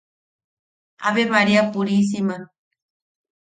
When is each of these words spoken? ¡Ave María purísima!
¡Ave 1.07 1.23
María 1.35 1.63
purísima! 1.73 2.37